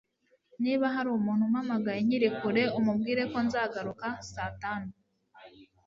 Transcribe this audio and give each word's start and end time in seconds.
Niba 0.63 0.85
hari 0.95 1.09
umuntu 1.17 1.41
umpamagaye 1.47 1.99
nkiri 2.05 2.29
kure 2.39 2.63
umubwire 2.79 3.21
ko 3.31 3.37
nzagaruka 3.45 4.07
saa 4.31 4.51
tanu 4.61 4.89